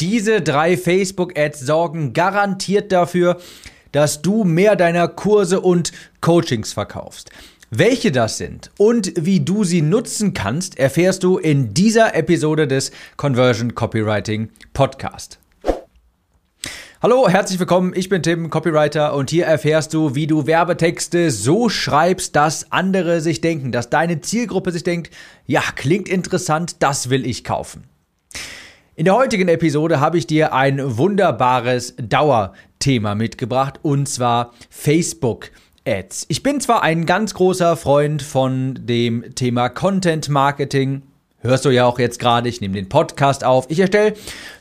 Diese 0.00 0.40
drei 0.40 0.78
Facebook-Ads 0.78 1.60
sorgen 1.60 2.14
garantiert 2.14 2.90
dafür, 2.90 3.36
dass 3.92 4.22
du 4.22 4.44
mehr 4.44 4.74
deiner 4.74 5.08
Kurse 5.08 5.60
und 5.60 5.92
Coachings 6.22 6.72
verkaufst. 6.72 7.28
Welche 7.68 8.10
das 8.10 8.38
sind 8.38 8.70
und 8.78 9.12
wie 9.16 9.40
du 9.40 9.62
sie 9.62 9.82
nutzen 9.82 10.32
kannst, 10.32 10.78
erfährst 10.78 11.22
du 11.22 11.36
in 11.36 11.74
dieser 11.74 12.14
Episode 12.14 12.66
des 12.66 12.92
Conversion 13.18 13.74
Copywriting 13.74 14.48
Podcast. 14.72 15.38
Hallo, 17.02 17.28
herzlich 17.28 17.58
willkommen. 17.58 17.92
Ich 17.94 18.08
bin 18.08 18.22
Tim, 18.22 18.48
Copywriter 18.48 19.14
und 19.14 19.28
hier 19.28 19.44
erfährst 19.44 19.92
du, 19.92 20.14
wie 20.14 20.26
du 20.26 20.46
Werbetexte 20.46 21.30
so 21.30 21.68
schreibst, 21.68 22.34
dass 22.36 22.72
andere 22.72 23.20
sich 23.20 23.42
denken, 23.42 23.70
dass 23.70 23.90
deine 23.90 24.22
Zielgruppe 24.22 24.72
sich 24.72 24.82
denkt, 24.82 25.10
ja, 25.46 25.62
klingt 25.76 26.08
interessant, 26.08 26.76
das 26.78 27.10
will 27.10 27.26
ich 27.26 27.44
kaufen. 27.44 27.84
In 29.00 29.06
der 29.06 29.14
heutigen 29.14 29.48
Episode 29.48 29.98
habe 29.98 30.18
ich 30.18 30.26
dir 30.26 30.52
ein 30.52 30.98
wunderbares 30.98 31.94
Dauerthema 31.96 33.14
mitgebracht 33.14 33.80
und 33.80 34.06
zwar 34.06 34.52
Facebook. 34.68 35.52
Ads. 35.86 36.26
Ich 36.28 36.42
bin 36.42 36.60
zwar 36.60 36.82
ein 36.82 37.06
ganz 37.06 37.32
großer 37.32 37.78
Freund 37.78 38.20
von 38.20 38.78
dem 38.78 39.34
Thema 39.34 39.70
Content 39.70 40.28
Marketing, 40.28 41.00
hörst 41.38 41.64
du 41.64 41.70
ja 41.70 41.86
auch 41.86 41.98
jetzt 41.98 42.18
gerade, 42.18 42.50
ich 42.50 42.60
nehme 42.60 42.74
den 42.74 42.90
Podcast 42.90 43.42
auf, 43.42 43.70
ich 43.70 43.80
erstelle 43.80 44.12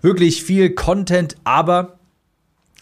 wirklich 0.02 0.42
viel 0.42 0.70
Content, 0.70 1.36
aber 1.44 2.00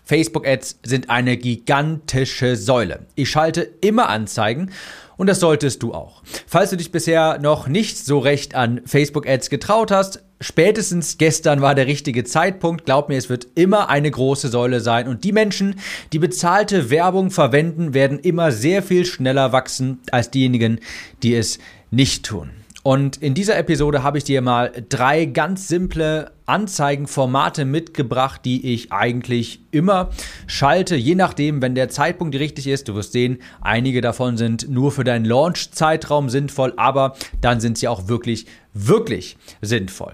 Facebook-Ads 0.05 0.81
sind 0.84 1.09
eine 1.09 1.37
gigantische 1.37 2.55
Säule. 2.55 3.07
Ich 3.15 3.31
schalte 3.31 3.67
immer 3.81 4.09
Anzeigen 4.09 4.70
und 5.17 5.26
das 5.26 5.39
solltest 5.39 5.81
du 5.81 5.95
auch. 5.95 6.21
Falls 6.45 6.70
du 6.70 6.77
dich 6.77 6.91
bisher 6.91 7.39
noch 7.39 7.67
nicht 7.67 7.98
so 7.98 8.20
recht 8.20 8.53
an 8.53 8.81
Facebook-Ads 8.85 9.49
getraut 9.49 9.89
hast, 9.89 10.21
Spätestens 10.40 11.18
gestern 11.18 11.62
war 11.62 11.73
der 11.73 11.88
richtige 11.88 12.23
Zeitpunkt. 12.23 12.86
Glaub 12.86 13.09
mir, 13.09 13.18
es 13.18 13.30
wird 13.30 13.48
immer 13.55 13.90
eine 13.90 14.12
große 14.12 14.50
Säule 14.50 14.82
sein. 14.82 15.08
Und 15.08 15.23
die 15.23 15.32
Menschen, 15.32 15.79
die 16.13 16.20
bezahlte 16.20 16.91
Werbung 16.91 17.32
verwenden, 17.32 17.96
werden 17.96 18.20
immer 18.20 18.52
sehr 18.52 18.84
viel 18.84 19.05
schneller 19.05 19.52
wachsen 19.52 19.99
als 20.12 20.29
diejenigen, 20.29 20.79
die 21.24 21.34
es 21.34 21.57
nicht 21.90 22.26
tun. 22.26 22.52
Und 22.84 23.18
in 23.18 23.34
dieser 23.34 23.57
Episode 23.57 24.02
habe 24.04 24.18
ich 24.18 24.24
dir 24.24 24.41
mal 24.41 24.71
drei 24.88 25.26
ganz 25.26 25.68
simple 25.68 26.32
Anzeigenformate 26.46 27.66
mitgebracht, 27.66 28.41
die 28.46 28.74
ich 28.74 28.94
eigentlich 28.94 29.60
immer 29.72 30.12
schalte, 30.46 30.96
je 30.96 31.16
nachdem, 31.16 31.62
wenn 31.62 31.76
der 31.76 31.90
Zeitpunkt 31.90 32.35
richtig 32.35 32.68
ist. 32.68 32.88
Du 32.88 32.96
wirst 32.96 33.12
sehen, 33.12 33.40
einige 33.60 33.99
davon 33.99 34.38
sind 34.38 34.70
nur 34.70 34.94
für 34.94 35.04
deinen 35.04 35.26
Launch-Zeitraum 35.26 36.29
sinnvoll, 36.29 36.74
aber 36.77 37.18
dann 37.41 37.60
sind 37.60 37.77
sie 37.77 37.90
auch 37.90 38.07
wirklich, 38.07 38.46
wirklich 38.74 39.35
sinnvoll. 39.62 40.13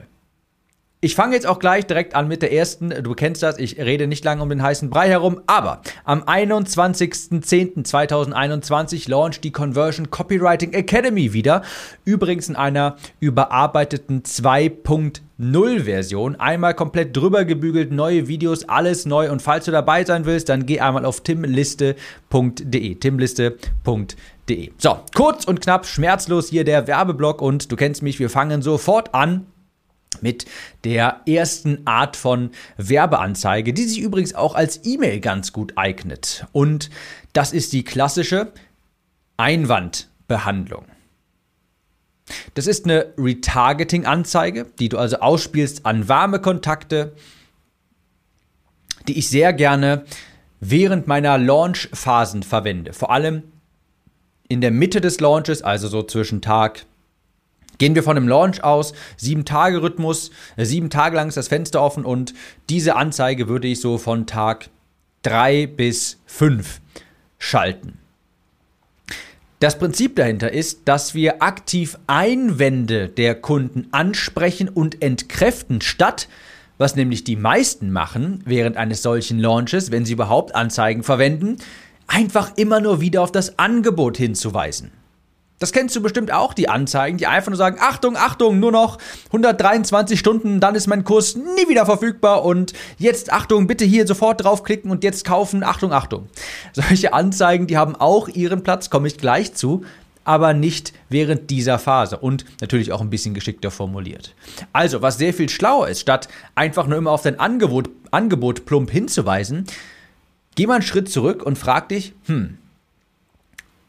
Ich 1.04 1.14
fange 1.16 1.36
jetzt 1.36 1.46
auch 1.46 1.60
gleich 1.60 1.86
direkt 1.86 2.16
an 2.16 2.30
mit 2.30 2.42
der 2.42 2.54
ersten. 2.54 3.04
Du 3.04 3.14
kennst 3.14 3.44
das, 3.44 3.60
ich 3.60 3.78
rede 3.78 4.08
nicht 4.08 4.24
lange 4.24 4.42
um 4.42 4.48
den 4.48 4.64
heißen 4.64 4.90
Brei 4.90 5.10
herum, 5.10 5.42
aber 5.48 5.82
am 6.06 6.24
21.10.2021 6.24 9.10
launcht 9.10 9.44
die 9.44 9.52
Conversion 9.52 10.12
Copywriting 10.12 10.72
Academy 10.72 11.34
wieder. 11.34 11.62
Übrigens 12.06 12.48
in 12.48 12.56
einer 12.56 12.96
überarbeiteten 13.20 14.24
2.0 14.24 15.84
Version. 15.84 16.38
Einmal 16.38 16.74
komplett 16.74 17.18
drüber 17.18 17.44
gebügelt, 17.44 17.92
neue 17.92 18.30
Videos, 18.30 18.70
alles 18.70 19.06
neu. 19.06 19.30
Und 19.30 19.42
falls 19.42 19.66
du 19.66 19.72
dabei 19.72 20.06
sein 20.06 20.24
willst, 20.24 20.48
dann 20.48 20.66
geh 20.66 20.80
einmal 20.80 21.04
auf 21.04 21.20
timliste.de. 21.20 22.96
timliste.de. 22.96 24.72
So, 24.78 25.00
kurz 25.14 25.44
und 25.44 25.60
knapp, 25.60 25.86
schmerzlos 25.86 26.48
hier 26.48 26.64
der 26.64 26.88
Werbeblock 26.88 27.42
und 27.42 27.70
du 27.70 27.76
kennst 27.76 28.04
mich, 28.04 28.20
wir 28.20 28.30
fangen 28.30 28.62
sofort 28.62 29.14
an 29.14 29.48
mit 30.24 30.46
der 30.84 31.22
ersten 31.28 31.86
Art 31.86 32.16
von 32.16 32.50
Werbeanzeige, 32.78 33.74
die 33.74 33.84
sich 33.84 34.00
übrigens 34.00 34.34
auch 34.34 34.56
als 34.56 34.84
E-Mail 34.84 35.20
ganz 35.20 35.54
gut 35.54 35.74
eignet. 35.76 36.48
Und 36.52 36.90
das 37.34 37.54
ist 37.54 37.74
die 37.74 37.84
klassische 37.84 38.52
Einwandbehandlung. 39.38 40.86
Das 42.54 42.68
ist 42.68 42.86
eine 42.86 43.14
Retargeting-Anzeige, 43.18 44.68
die 44.80 44.90
du 44.90 44.98
also 44.98 45.18
ausspielst 45.18 45.86
an 45.86 46.08
warme 46.08 46.40
Kontakte, 46.40 47.14
die 49.08 49.18
ich 49.18 49.30
sehr 49.30 49.54
gerne 49.54 50.06
während 50.60 51.08
meiner 51.08 51.38
Launch-Phasen 51.38 52.44
verwende. 52.44 52.94
Vor 52.94 53.12
allem 53.12 53.44
in 54.48 54.62
der 54.62 54.72
Mitte 54.72 55.02
des 55.02 55.20
Launches, 55.20 55.62
also 55.62 55.88
so 55.88 56.04
zwischen 56.04 56.42
Tag 56.42 56.86
Gehen 57.78 57.96
wir 57.96 58.04
von 58.04 58.18
einem 58.18 58.28
Launch 58.28 58.64
aus, 58.64 58.94
sieben 59.18 59.46
Tage 59.46 59.82
Rhythmus, 59.82 60.32
äh, 60.56 60.66
sieben 60.66 60.90
Tage 60.90 61.16
lang 61.16 61.28
ist 61.28 61.38
das 61.38 61.48
Fenster 61.48 61.82
offen 61.82 62.06
und 62.06 62.34
diese 62.70 62.96
Anzeige 62.96 63.48
würde 63.48 63.68
ich 63.68 63.82
so 63.82 63.98
von 63.98 64.28
Tag 64.28 64.70
drei 65.22 65.68
bis 65.68 66.20
fünf 66.26 66.82
schalten. 67.40 67.98
Das 69.60 69.80
Prinzip 69.80 70.18
dahinter 70.18 70.52
ist, 70.52 70.82
dass 70.86 71.14
wir 71.14 71.42
aktiv 71.42 71.98
Einwände 72.06 73.08
der 73.08 73.34
Kunden 73.34 73.88
ansprechen 73.92 74.68
und 74.68 75.02
entkräften, 75.02 75.80
statt, 75.80 76.28
was 76.78 76.98
nämlich 76.98 77.24
die 77.24 77.38
meisten 77.38 77.90
machen 77.90 78.42
während 78.46 78.76
eines 78.76 79.02
solchen 79.02 79.40
Launches, 79.40 79.90
wenn 79.90 80.04
sie 80.04 80.14
überhaupt 80.14 80.54
Anzeigen 80.54 81.04
verwenden, 81.04 81.60
einfach 82.08 82.58
immer 82.58 82.82
nur 82.82 83.00
wieder 83.00 83.22
auf 83.22 83.32
das 83.32 83.58
Angebot 83.58 84.18
hinzuweisen. 84.18 84.92
Das 85.64 85.72
kennst 85.72 85.96
du 85.96 86.02
bestimmt 86.02 86.30
auch, 86.30 86.54
die 86.54 86.68
Anzeigen, 86.68 87.18
die 87.18 87.26
einfach 87.26 87.50
nur 87.50 87.56
sagen, 87.56 87.78
Achtung, 87.80 88.18
Achtung, 88.18 88.60
nur 88.60 88.74
noch 88.74 88.98
123 89.28 90.20
Stunden, 90.20 90.60
dann 90.60 90.76
ist 90.76 90.88
mein 90.88 91.06
Kurs 91.06 91.38
nie 91.38 91.70
wieder 91.70 91.86
verfügbar 91.86 92.44
und 92.44 92.74
jetzt, 92.98 93.32
Achtung, 93.32 93.66
bitte 93.66 93.86
hier 93.86 94.06
sofort 94.06 94.44
draufklicken 94.44 94.92
und 94.92 95.06
jetzt 95.06 95.24
kaufen, 95.24 95.64
Achtung, 95.64 95.94
Achtung. 95.94 96.28
Solche 96.74 97.14
Anzeigen, 97.14 97.66
die 97.66 97.78
haben 97.78 97.96
auch 97.96 98.28
ihren 98.28 98.62
Platz, 98.64 98.90
komme 98.90 99.08
ich 99.08 99.18
gleich 99.18 99.54
zu, 99.54 99.86
aber 100.26 100.54
nicht 100.54 100.92
während 101.08 101.50
dieser 101.50 101.80
Phase 101.80 102.18
und 102.18 102.44
natürlich 102.60 102.92
auch 102.92 103.00
ein 103.00 103.10
bisschen 103.10 103.34
geschickter 103.34 103.72
formuliert. 103.72 104.36
Also, 104.74 105.02
was 105.02 105.18
sehr 105.18 105.34
viel 105.34 105.48
schlauer 105.48 105.88
ist, 105.88 106.02
statt 106.02 106.28
einfach 106.56 106.88
nur 106.88 106.98
immer 106.98 107.12
auf 107.12 107.22
dein 107.22 107.40
Angebot, 107.40 107.90
Angebot 108.12 108.66
plump 108.66 108.92
hinzuweisen, 108.92 109.64
geh 110.56 110.68
mal 110.68 110.74
einen 110.74 110.84
Schritt 110.84 111.10
zurück 111.10 111.42
und 111.42 111.58
frag 111.58 111.88
dich, 111.88 112.12
hm, 112.26 112.58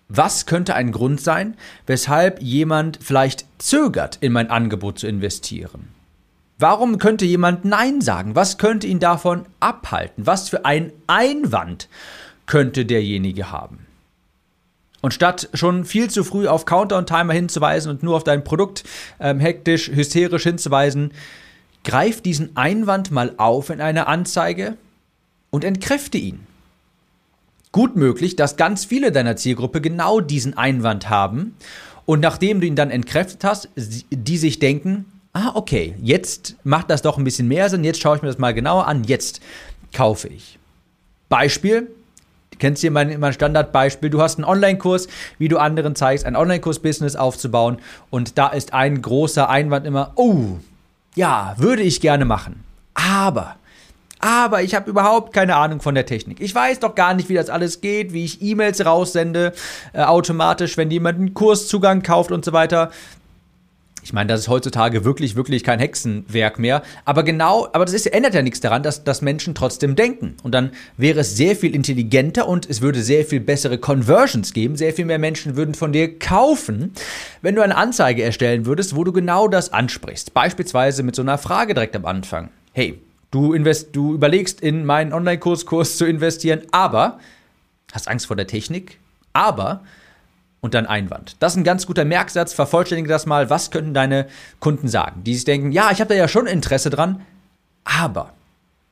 was 0.08 0.46
könnte 0.46 0.74
ein 0.74 0.92
Grund 0.92 1.20
sein, 1.20 1.56
weshalb 1.86 2.42
jemand 2.42 2.98
vielleicht 3.00 3.46
zögert, 3.58 4.18
in 4.20 4.32
mein 4.32 4.50
Angebot 4.50 4.98
zu 4.98 5.06
investieren? 5.06 5.88
Warum 6.58 6.98
könnte 6.98 7.24
jemand 7.24 7.64
Nein 7.64 8.00
sagen? 8.00 8.34
Was 8.34 8.58
könnte 8.58 8.86
ihn 8.86 9.00
davon 9.00 9.46
abhalten? 9.60 10.26
Was 10.26 10.48
für 10.48 10.64
ein 10.64 10.92
Einwand 11.06 11.88
könnte 12.46 12.84
derjenige 12.84 13.50
haben? 13.50 13.86
Und 15.00 15.12
statt 15.12 15.48
schon 15.52 15.84
viel 15.84 16.08
zu 16.08 16.24
früh 16.24 16.46
auf 16.46 16.64
Counter 16.64 16.96
und 16.96 17.08
Timer 17.08 17.32
hinzuweisen 17.32 17.90
und 17.90 18.02
nur 18.02 18.16
auf 18.16 18.24
dein 18.24 18.44
Produkt 18.44 18.84
ähm, 19.20 19.40
hektisch, 19.40 19.88
hysterisch 19.88 20.44
hinzuweisen, 20.44 21.12
greif 21.82 22.22
diesen 22.22 22.56
Einwand 22.56 23.10
mal 23.10 23.34
auf 23.36 23.68
in 23.68 23.80
einer 23.80 24.06
Anzeige 24.08 24.76
und 25.50 25.64
entkräfte 25.64 26.18
ihn 26.18 26.46
gut 27.74 27.96
möglich, 27.96 28.36
dass 28.36 28.56
ganz 28.56 28.84
viele 28.84 29.10
deiner 29.10 29.34
Zielgruppe 29.34 29.80
genau 29.80 30.20
diesen 30.20 30.56
Einwand 30.56 31.10
haben. 31.10 31.56
Und 32.06 32.20
nachdem 32.20 32.60
du 32.60 32.68
ihn 32.68 32.76
dann 32.76 32.92
entkräftet 32.92 33.42
hast, 33.42 33.68
die 33.76 34.38
sich 34.38 34.60
denken, 34.60 35.06
ah, 35.32 35.50
okay, 35.54 35.96
jetzt 36.00 36.54
macht 36.62 36.88
das 36.88 37.02
doch 37.02 37.18
ein 37.18 37.24
bisschen 37.24 37.48
mehr 37.48 37.68
Sinn, 37.68 37.82
jetzt 37.82 38.00
schaue 38.00 38.14
ich 38.14 38.22
mir 38.22 38.28
das 38.28 38.38
mal 38.38 38.54
genauer 38.54 38.86
an, 38.86 39.02
jetzt 39.02 39.40
kaufe 39.92 40.28
ich. 40.28 40.60
Beispiel, 41.28 41.90
du 42.52 42.58
kennst 42.58 42.80
hier 42.80 42.92
mein, 42.92 43.18
mein 43.18 43.32
Standardbeispiel, 43.32 44.08
du 44.08 44.22
hast 44.22 44.36
einen 44.36 44.44
Online-Kurs, 44.44 45.08
wie 45.38 45.48
du 45.48 45.58
anderen 45.58 45.96
zeigst, 45.96 46.26
ein 46.26 46.36
Online-Kurs-Business 46.36 47.16
aufzubauen. 47.16 47.78
Und 48.08 48.38
da 48.38 48.50
ist 48.50 48.72
ein 48.72 49.02
großer 49.02 49.48
Einwand 49.48 49.84
immer, 49.84 50.12
oh, 50.14 50.58
ja, 51.16 51.56
würde 51.58 51.82
ich 51.82 52.00
gerne 52.00 52.24
machen, 52.24 52.62
aber 52.94 53.56
aber 54.24 54.62
ich 54.62 54.74
habe 54.74 54.88
überhaupt 54.88 55.34
keine 55.34 55.54
Ahnung 55.56 55.82
von 55.82 55.94
der 55.94 56.06
Technik. 56.06 56.40
Ich 56.40 56.54
weiß 56.54 56.80
doch 56.80 56.94
gar 56.94 57.12
nicht, 57.12 57.28
wie 57.28 57.34
das 57.34 57.50
alles 57.50 57.82
geht, 57.82 58.14
wie 58.14 58.24
ich 58.24 58.40
E-Mails 58.40 58.86
raussende, 58.86 59.52
äh, 59.92 60.00
automatisch, 60.02 60.78
wenn 60.78 60.90
jemand 60.90 61.18
einen 61.18 61.34
Kurszugang 61.34 62.02
kauft 62.02 62.32
und 62.32 62.42
so 62.42 62.54
weiter. 62.54 62.90
Ich 64.02 64.14
meine, 64.14 64.28
das 64.28 64.40
ist 64.40 64.48
heutzutage 64.48 65.04
wirklich, 65.04 65.36
wirklich 65.36 65.62
kein 65.62 65.78
Hexenwerk 65.78 66.58
mehr. 66.58 66.82
Aber 67.04 67.22
genau, 67.22 67.68
aber 67.74 67.84
das 67.84 67.92
ist, 67.92 68.06
ändert 68.06 68.32
ja 68.32 68.40
nichts 68.40 68.60
daran, 68.60 68.82
dass, 68.82 69.04
dass 69.04 69.20
Menschen 69.20 69.54
trotzdem 69.54 69.94
denken. 69.94 70.36
Und 70.42 70.52
dann 70.52 70.70
wäre 70.96 71.20
es 71.20 71.36
sehr 71.36 71.54
viel 71.54 71.74
intelligenter 71.74 72.48
und 72.48 72.68
es 72.68 72.80
würde 72.80 73.02
sehr 73.02 73.26
viel 73.26 73.40
bessere 73.40 73.76
Conversions 73.76 74.54
geben. 74.54 74.76
Sehr 74.76 74.94
viel 74.94 75.04
mehr 75.04 75.18
Menschen 75.18 75.56
würden 75.56 75.74
von 75.74 75.92
dir 75.92 76.18
kaufen, 76.18 76.92
wenn 77.42 77.56
du 77.56 77.62
eine 77.62 77.76
Anzeige 77.76 78.22
erstellen 78.22 78.64
würdest, 78.64 78.96
wo 78.96 79.04
du 79.04 79.12
genau 79.12 79.48
das 79.48 79.70
ansprichst. 79.74 80.32
Beispielsweise 80.32 81.02
mit 81.02 81.14
so 81.14 81.20
einer 81.20 81.36
Frage 81.36 81.74
direkt 81.74 81.94
am 81.94 82.06
Anfang. 82.06 82.48
Hey, 82.72 83.00
Du, 83.34 83.52
invest, 83.52 83.96
du 83.96 84.14
überlegst, 84.14 84.60
in 84.60 84.86
meinen 84.86 85.12
Online-Kurs 85.12 85.96
zu 85.96 86.06
investieren, 86.06 86.62
aber 86.70 87.18
hast 87.92 88.06
Angst 88.06 88.26
vor 88.26 88.36
der 88.36 88.46
Technik, 88.46 89.00
aber 89.32 89.82
und 90.60 90.74
dann 90.74 90.86
Einwand. 90.86 91.34
Das 91.40 91.54
ist 91.54 91.56
ein 91.56 91.64
ganz 91.64 91.84
guter 91.84 92.04
Merksatz. 92.04 92.52
Vervollständige 92.52 93.08
das 93.08 93.26
mal. 93.26 93.50
Was 93.50 93.72
könnten 93.72 93.92
deine 93.92 94.28
Kunden 94.60 94.86
sagen? 94.86 95.24
Die 95.24 95.34
sich 95.34 95.44
denken, 95.44 95.72
ja, 95.72 95.90
ich 95.90 95.98
habe 95.98 96.10
da 96.10 96.14
ja 96.14 96.28
schon 96.28 96.46
Interesse 96.46 96.90
dran, 96.90 97.22
aber 97.82 98.32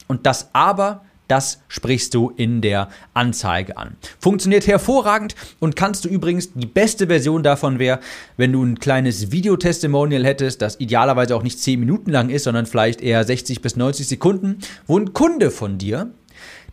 Und 0.09 0.27
das 0.27 0.51
Aber 0.53 1.05
das 1.33 1.63
sprichst 1.67 2.13
du 2.13 2.31
in 2.37 2.61
der 2.61 2.91
Anzeige 3.15 3.79
an. 3.79 3.97
Funktioniert 4.19 4.67
hervorragend 4.67 5.35
und 5.61 5.77
kannst 5.77 6.05
du 6.05 6.11
übrigens, 6.11 6.53
die 6.53 6.67
beste 6.67 7.07
Version 7.07 7.43
davon 7.43 7.79
wäre, 7.79 8.01
wenn 8.37 8.53
du 8.53 8.63
ein 8.63 8.79
kleines 8.79 9.33
Videotestimonial 9.33 10.27
hättest, 10.27 10.61
das 10.61 10.79
idealerweise 10.79 11.35
auch 11.35 11.43
nicht 11.43 11.59
10 11.59 11.81
Minuten 11.81 12.11
lang 12.11 12.29
ist, 12.29 12.45
sondern 12.45 12.67
vielleicht 12.67 13.01
eher 13.01 13.25
60 13.25 13.63
bis 13.63 13.77
90 13.77 14.09
Sekunden, 14.09 14.59
wo 14.87 14.99
ein 14.99 15.15
Kunde 15.15 15.51
von 15.51 15.79
dir 15.79 16.11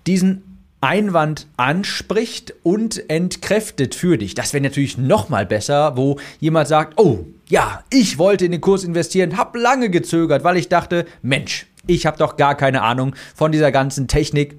diesen 0.05 0.43
Einwand 0.81 1.47
anspricht 1.55 2.53
und 2.63 3.09
entkräftet 3.09 3.95
für 3.95 4.17
dich. 4.17 4.33
Das 4.33 4.51
wäre 4.51 4.63
natürlich 4.63 4.97
noch 4.97 5.29
mal 5.29 5.45
besser, 5.45 5.95
wo 5.95 6.19
jemand 6.41 6.67
sagt, 6.67 6.99
oh, 6.99 7.25
ja, 7.47 7.85
ich 7.89 8.17
wollte 8.17 8.43
in 8.43 8.51
den 8.51 8.59
Kurs 8.59 8.83
investieren, 8.83 9.37
habe 9.37 9.57
lange 9.57 9.89
gezögert, 9.89 10.43
weil 10.43 10.57
ich 10.57 10.67
dachte, 10.67 11.05
Mensch, 11.21 11.65
ich 11.89 12.05
habe 12.05 12.17
doch 12.17 12.37
gar 12.37 12.55
keine 12.55 12.83
Ahnung 12.83 13.15
von 13.35 13.51
dieser 13.51 13.71
ganzen 13.71 14.07
Technik. 14.07 14.57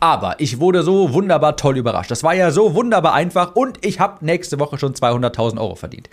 Aber 0.00 0.36
ich 0.38 0.60
wurde 0.60 0.82
so 0.82 1.12
wunderbar 1.12 1.56
toll 1.56 1.76
überrascht. 1.76 2.10
Das 2.10 2.22
war 2.22 2.34
ja 2.34 2.50
so 2.50 2.74
wunderbar 2.74 3.14
einfach 3.14 3.54
und 3.54 3.84
ich 3.84 4.00
habe 4.00 4.24
nächste 4.24 4.58
Woche 4.58 4.78
schon 4.78 4.94
200.000 4.94 5.58
Euro 5.58 5.74
verdient. 5.74 6.08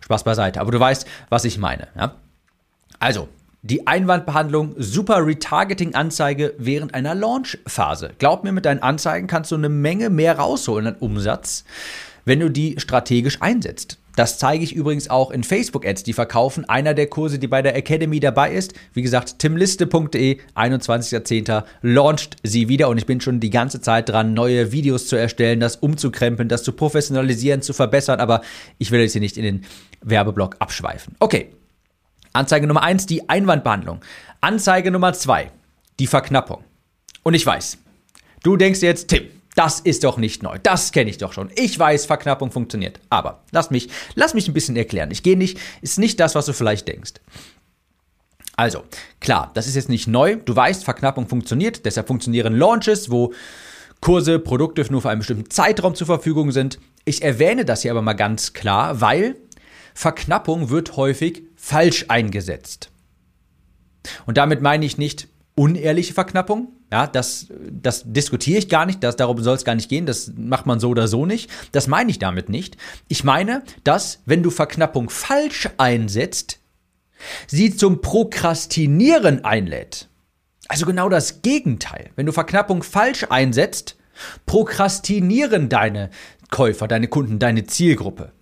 Spaß 0.00 0.24
beiseite, 0.24 0.60
aber 0.60 0.70
du 0.70 0.80
weißt, 0.80 1.06
was 1.28 1.44
ich 1.44 1.58
meine. 1.58 1.88
Ja? 1.96 2.14
Also, 2.98 3.28
die 3.62 3.86
Einwandbehandlung, 3.86 4.74
super 4.78 5.26
Retargeting-Anzeige 5.26 6.54
während 6.58 6.94
einer 6.94 7.14
Launch-Phase. 7.14 8.12
Glaub 8.18 8.44
mir, 8.44 8.52
mit 8.52 8.64
deinen 8.64 8.82
Anzeigen 8.82 9.26
kannst 9.26 9.50
du 9.50 9.56
eine 9.56 9.68
Menge 9.68 10.08
mehr 10.08 10.38
rausholen 10.38 10.86
an 10.86 10.96
Umsatz, 11.00 11.64
wenn 12.26 12.40
du 12.40 12.50
die 12.50 12.74
strategisch 12.78 13.40
einsetzt. 13.40 13.98
Das 14.16 14.38
zeige 14.38 14.64
ich 14.64 14.74
übrigens 14.74 15.10
auch 15.10 15.30
in 15.30 15.44
Facebook-Ads, 15.44 16.02
die 16.02 16.14
verkaufen. 16.14 16.64
Einer 16.66 16.94
der 16.94 17.06
Kurse, 17.06 17.38
die 17.38 17.48
bei 17.48 17.60
der 17.60 17.76
Academy 17.76 18.18
dabei 18.18 18.52
ist, 18.52 18.72
wie 18.94 19.02
gesagt, 19.02 19.38
timliste.de, 19.38 20.38
21.10. 20.54 21.64
launcht 21.82 22.36
sie 22.42 22.68
wieder 22.68 22.88
und 22.88 22.96
ich 22.96 23.04
bin 23.04 23.20
schon 23.20 23.40
die 23.40 23.50
ganze 23.50 23.82
Zeit 23.82 24.08
dran, 24.08 24.32
neue 24.32 24.72
Videos 24.72 25.06
zu 25.06 25.16
erstellen, 25.16 25.60
das 25.60 25.76
umzukrempeln, 25.76 26.48
das 26.48 26.62
zu 26.62 26.72
professionalisieren, 26.72 27.60
zu 27.60 27.74
verbessern, 27.74 28.18
aber 28.18 28.40
ich 28.78 28.90
will 28.90 29.00
jetzt 29.00 29.12
hier 29.12 29.20
nicht 29.20 29.36
in 29.36 29.44
den 29.44 29.64
Werbeblock 30.02 30.56
abschweifen. 30.58 31.14
Okay. 31.20 31.50
Anzeige 32.32 32.66
Nummer 32.66 32.82
1, 32.82 33.06
die 33.06 33.28
Einwandbehandlung. 33.28 34.00
Anzeige 34.40 34.90
Nummer 34.90 35.12
2, 35.12 35.50
die 35.98 36.06
Verknappung. 36.06 36.64
Und 37.22 37.34
ich 37.34 37.44
weiß, 37.44 37.78
du 38.42 38.56
denkst 38.56 38.80
jetzt, 38.82 39.08
Tim, 39.08 39.24
das 39.56 39.80
ist 39.80 40.04
doch 40.04 40.18
nicht 40.18 40.42
neu. 40.42 40.58
Das 40.62 40.92
kenne 40.92 41.10
ich 41.10 41.18
doch 41.18 41.32
schon. 41.32 41.50
Ich 41.56 41.76
weiß, 41.78 42.06
Verknappung 42.06 42.52
funktioniert. 42.52 43.00
Aber 43.08 43.42
lass 43.50 43.70
mich, 43.70 43.88
lass 44.14 44.34
mich 44.34 44.46
ein 44.46 44.54
bisschen 44.54 44.76
erklären. 44.76 45.10
Ich 45.10 45.22
gehe 45.22 45.36
nicht, 45.36 45.58
ist 45.80 45.98
nicht 45.98 46.20
das, 46.20 46.34
was 46.34 46.46
du 46.46 46.52
vielleicht 46.52 46.86
denkst. 46.86 47.14
Also, 48.54 48.84
klar, 49.18 49.50
das 49.54 49.66
ist 49.66 49.74
jetzt 49.74 49.88
nicht 49.88 50.06
neu. 50.06 50.36
Du 50.36 50.54
weißt, 50.54 50.84
Verknappung 50.84 51.26
funktioniert. 51.26 51.84
Deshalb 51.86 52.06
funktionieren 52.06 52.54
Launches, 52.54 53.10
wo 53.10 53.32
Kurse, 54.00 54.38
Produkte 54.38 54.84
nur 54.90 55.00
für 55.00 55.08
einen 55.08 55.20
bestimmten 55.20 55.50
Zeitraum 55.50 55.94
zur 55.94 56.06
Verfügung 56.06 56.52
sind. 56.52 56.78
Ich 57.06 57.22
erwähne 57.22 57.64
das 57.64 57.82
hier 57.82 57.92
aber 57.92 58.02
mal 58.02 58.12
ganz 58.12 58.52
klar, 58.52 59.00
weil 59.00 59.36
Verknappung 59.94 60.68
wird 60.68 60.96
häufig 60.96 61.44
falsch 61.56 62.04
eingesetzt. 62.08 62.90
Und 64.26 64.36
damit 64.36 64.60
meine 64.60 64.84
ich 64.84 64.98
nicht 64.98 65.28
unehrliche 65.54 66.12
Verknappung, 66.12 66.75
ja, 66.92 67.06
das, 67.06 67.48
das 67.68 68.04
diskutiere 68.06 68.58
ich 68.58 68.68
gar 68.68 68.86
nicht, 68.86 69.02
das, 69.02 69.16
darum 69.16 69.42
soll 69.42 69.56
es 69.56 69.64
gar 69.64 69.74
nicht 69.74 69.88
gehen, 69.88 70.06
das 70.06 70.32
macht 70.36 70.66
man 70.66 70.78
so 70.78 70.90
oder 70.90 71.08
so 71.08 71.26
nicht. 71.26 71.50
Das 71.72 71.88
meine 71.88 72.10
ich 72.10 72.18
damit 72.18 72.48
nicht. 72.48 72.76
Ich 73.08 73.24
meine, 73.24 73.62
dass, 73.82 74.22
wenn 74.24 74.42
du 74.42 74.50
Verknappung 74.50 75.10
falsch 75.10 75.68
einsetzt, 75.78 76.60
sie 77.48 77.74
zum 77.74 78.02
Prokrastinieren 78.02 79.44
einlädt. 79.44 80.08
Also 80.68 80.86
genau 80.86 81.08
das 81.08 81.42
Gegenteil. 81.42 82.10
Wenn 82.14 82.26
du 82.26 82.32
Verknappung 82.32 82.82
falsch 82.82 83.26
einsetzt, 83.30 83.96
prokrastinieren 84.46 85.68
deine 85.68 86.10
Käufer, 86.50 86.86
deine 86.86 87.08
Kunden, 87.08 87.38
deine 87.38 87.64
Zielgruppe. 87.66 88.32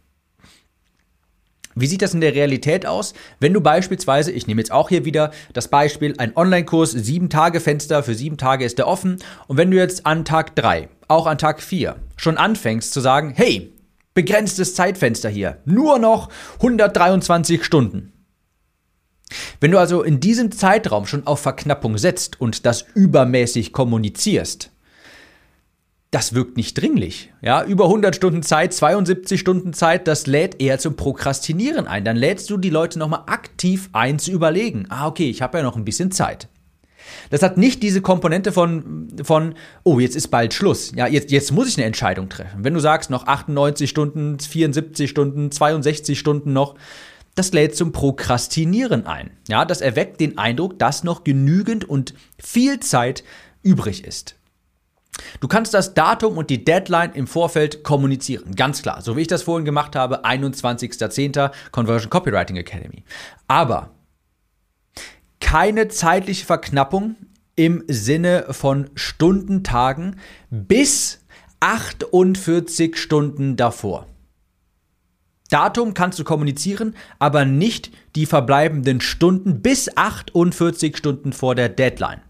Wie 1.74 1.86
sieht 1.86 2.02
das 2.02 2.14
in 2.14 2.20
der 2.20 2.34
Realität 2.34 2.86
aus? 2.86 3.14
Wenn 3.40 3.52
du 3.52 3.60
beispielsweise, 3.60 4.30
ich 4.30 4.46
nehme 4.46 4.60
jetzt 4.60 4.70
auch 4.70 4.88
hier 4.88 5.04
wieder 5.04 5.32
das 5.52 5.68
Beispiel, 5.68 6.14
ein 6.18 6.36
Online-Kurs, 6.36 6.92
sieben 6.92 7.30
Tage 7.30 7.60
Fenster, 7.60 8.02
für 8.02 8.14
sieben 8.14 8.36
Tage 8.36 8.64
ist 8.64 8.78
der 8.78 8.86
offen. 8.86 9.18
Und 9.48 9.56
wenn 9.56 9.70
du 9.70 9.76
jetzt 9.76 10.06
an 10.06 10.24
Tag 10.24 10.54
drei, 10.54 10.88
auch 11.08 11.26
an 11.26 11.38
Tag 11.38 11.60
vier, 11.62 11.96
schon 12.16 12.36
anfängst 12.38 12.92
zu 12.92 13.00
sagen, 13.00 13.32
hey, 13.34 13.72
begrenztes 14.14 14.74
Zeitfenster 14.74 15.28
hier, 15.28 15.58
nur 15.64 15.98
noch 15.98 16.28
123 16.56 17.64
Stunden. 17.64 18.12
Wenn 19.60 19.70
du 19.70 19.78
also 19.78 20.02
in 20.02 20.20
diesem 20.20 20.52
Zeitraum 20.52 21.06
schon 21.06 21.26
auf 21.26 21.40
Verknappung 21.40 21.98
setzt 21.98 22.40
und 22.40 22.66
das 22.66 22.84
übermäßig 22.94 23.72
kommunizierst, 23.72 24.70
das 26.14 26.32
wirkt 26.32 26.56
nicht 26.56 26.80
dringlich. 26.80 27.32
Ja, 27.42 27.64
über 27.64 27.86
100 27.86 28.14
Stunden 28.14 28.44
Zeit, 28.44 28.72
72 28.72 29.40
Stunden 29.40 29.72
Zeit, 29.72 30.06
das 30.06 30.28
lädt 30.28 30.62
eher 30.62 30.78
zum 30.78 30.94
Prokrastinieren 30.94 31.88
ein. 31.88 32.04
Dann 32.04 32.16
lädst 32.16 32.50
du 32.50 32.56
die 32.56 32.70
Leute 32.70 33.00
nochmal 33.00 33.24
aktiv 33.26 33.90
ein 33.92 34.20
zu 34.20 34.30
überlegen. 34.30 34.86
Ah, 34.90 35.08
okay, 35.08 35.28
ich 35.28 35.42
habe 35.42 35.58
ja 35.58 35.64
noch 35.64 35.74
ein 35.74 35.84
bisschen 35.84 36.12
Zeit. 36.12 36.48
Das 37.30 37.42
hat 37.42 37.58
nicht 37.58 37.82
diese 37.82 38.00
Komponente 38.00 38.52
von, 38.52 39.08
von 39.24 39.56
oh, 39.82 39.98
jetzt 39.98 40.14
ist 40.14 40.28
bald 40.28 40.54
Schluss. 40.54 40.92
Ja, 40.94 41.08
jetzt, 41.08 41.32
jetzt 41.32 41.50
muss 41.50 41.66
ich 41.66 41.76
eine 41.76 41.86
Entscheidung 41.86 42.28
treffen. 42.28 42.62
Wenn 42.62 42.74
du 42.74 42.80
sagst, 42.80 43.10
noch 43.10 43.26
98 43.26 43.90
Stunden, 43.90 44.38
74 44.38 45.10
Stunden, 45.10 45.50
62 45.50 46.16
Stunden 46.16 46.52
noch, 46.52 46.76
das 47.34 47.52
lädt 47.52 47.74
zum 47.74 47.90
Prokrastinieren 47.90 49.04
ein. 49.06 49.30
Ja, 49.48 49.64
das 49.64 49.80
erweckt 49.80 50.20
den 50.20 50.38
Eindruck, 50.38 50.78
dass 50.78 51.02
noch 51.02 51.24
genügend 51.24 51.84
und 51.84 52.14
viel 52.38 52.78
Zeit 52.78 53.24
übrig 53.64 54.04
ist. 54.04 54.36
Du 55.40 55.48
kannst 55.48 55.74
das 55.74 55.94
Datum 55.94 56.38
und 56.38 56.50
die 56.50 56.64
Deadline 56.64 57.12
im 57.14 57.26
Vorfeld 57.26 57.84
kommunizieren. 57.84 58.54
Ganz 58.54 58.82
klar. 58.82 59.02
So 59.02 59.16
wie 59.16 59.22
ich 59.22 59.28
das 59.28 59.42
vorhin 59.42 59.64
gemacht 59.64 59.96
habe, 59.96 60.24
21.10. 60.24 61.50
Conversion 61.70 62.10
Copywriting 62.10 62.56
Academy. 62.56 63.04
Aber 63.48 63.90
keine 65.40 65.88
zeitliche 65.88 66.46
Verknappung 66.46 67.16
im 67.56 67.84
Sinne 67.86 68.46
von 68.50 68.90
Stundentagen 68.94 70.16
bis 70.50 71.24
48 71.60 72.96
Stunden 72.96 73.56
davor. 73.56 74.06
Datum 75.50 75.94
kannst 75.94 76.18
du 76.18 76.24
kommunizieren, 76.24 76.96
aber 77.18 77.44
nicht 77.44 77.92
die 78.16 78.26
verbleibenden 78.26 79.00
Stunden 79.00 79.62
bis 79.62 79.96
48 79.96 80.96
Stunden 80.96 81.32
vor 81.32 81.54
der 81.54 81.68
Deadline. 81.68 82.22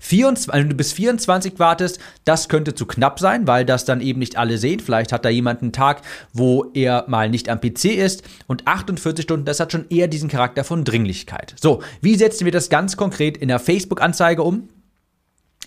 24, 0.00 0.52
wenn 0.52 0.68
du 0.68 0.76
bis 0.76 0.92
24 0.92 1.58
wartest, 1.58 1.98
das 2.24 2.48
könnte 2.48 2.74
zu 2.74 2.86
knapp 2.86 3.18
sein, 3.18 3.46
weil 3.46 3.64
das 3.64 3.84
dann 3.84 4.00
eben 4.00 4.18
nicht 4.18 4.36
alle 4.36 4.58
sehen. 4.58 4.80
Vielleicht 4.80 5.12
hat 5.12 5.24
da 5.24 5.28
jemand 5.28 5.62
einen 5.62 5.72
Tag, 5.72 6.02
wo 6.32 6.66
er 6.74 7.04
mal 7.08 7.28
nicht 7.28 7.48
am 7.48 7.60
PC 7.60 7.86
ist. 7.86 8.22
Und 8.46 8.66
48 8.66 9.22
Stunden, 9.22 9.46
das 9.46 9.60
hat 9.60 9.72
schon 9.72 9.86
eher 9.88 10.08
diesen 10.08 10.28
Charakter 10.28 10.64
von 10.64 10.84
Dringlichkeit. 10.84 11.54
So, 11.60 11.82
wie 12.00 12.16
setzen 12.16 12.44
wir 12.44 12.52
das 12.52 12.68
ganz 12.68 12.96
konkret 12.96 13.36
in 13.36 13.48
der 13.48 13.58
Facebook-Anzeige 13.58 14.42
um? 14.42 14.68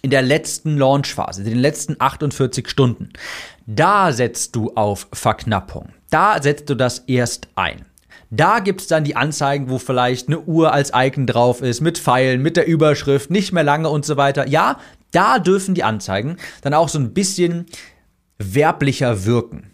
In 0.01 0.11
der 0.11 0.21
letzten 0.21 0.77
Launchphase, 0.77 1.41
in 1.41 1.49
den 1.49 1.59
letzten 1.59 1.95
48 1.97 2.69
Stunden. 2.69 3.09
Da 3.65 4.11
setzt 4.11 4.55
du 4.55 4.71
auf 4.75 5.07
Verknappung. 5.11 5.89
Da 6.11 6.41
setzt 6.41 6.69
du 6.69 6.75
das 6.75 6.99
erst 7.07 7.47
ein. 7.55 7.85
Da 8.29 8.59
gibt 8.59 8.81
es 8.81 8.87
dann 8.87 9.03
die 9.03 9.15
Anzeigen, 9.15 9.69
wo 9.69 9.77
vielleicht 9.77 10.27
eine 10.27 10.39
Uhr 10.39 10.73
als 10.73 10.91
Icon 10.93 11.27
drauf 11.27 11.61
ist, 11.61 11.81
mit 11.81 11.97
Pfeilen, 11.97 12.41
mit 12.41 12.57
der 12.57 12.67
Überschrift, 12.67 13.29
nicht 13.29 13.51
mehr 13.51 13.63
lange 13.63 13.89
und 13.89 14.05
so 14.05 14.17
weiter. 14.17 14.47
Ja, 14.47 14.79
da 15.11 15.39
dürfen 15.39 15.75
die 15.75 15.83
Anzeigen 15.83 16.37
dann 16.61 16.73
auch 16.73 16.89
so 16.89 16.99
ein 16.99 17.13
bisschen 17.13 17.67
werblicher 18.37 19.25
wirken. 19.25 19.71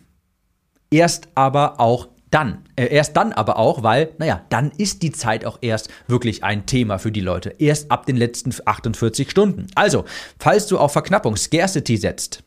Erst 0.92 1.30
aber 1.36 1.80
auch 1.80 2.10
dann. 2.32 2.64
Äh, 2.76 2.88
erst 2.88 3.16
dann 3.18 3.34
aber 3.34 3.58
auch, 3.58 3.84
weil, 3.84 4.14
naja, 4.18 4.42
dann 4.50 4.72
ist 4.72 5.04
die 5.04 5.12
Zeit 5.12 5.46
auch 5.46 5.60
erst 5.62 5.90
wirklich 6.08 6.44
ein 6.44 6.66
Thema 6.66 6.98
für 6.98 7.12
die 7.12 7.22
Leute. 7.22 7.56
Erst 7.60 7.92
ab 7.92 8.06
den 8.06 8.18
letzten 8.18 8.54
48 8.66 9.30
Stunden. 9.30 9.68
Also, 9.76 10.06
falls 10.40 10.68
du 10.68 10.78
auf 10.80 10.94
Verknappung, 10.94 11.36
Scarcity 11.36 11.98
setzt, 11.98 12.44